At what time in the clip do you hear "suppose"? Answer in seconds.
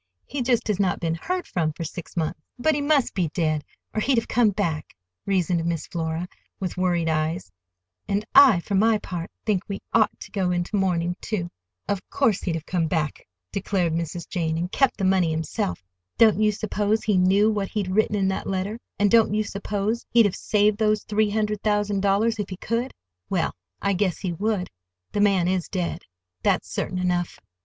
16.51-17.03, 19.43-20.03